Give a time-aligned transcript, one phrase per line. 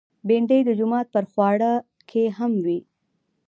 [0.27, 1.71] بېنډۍ د جومات پر خواړه
[2.09, 2.79] کې هم وي